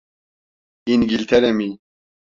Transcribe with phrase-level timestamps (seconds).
[0.85, 1.77] İngiltere mi?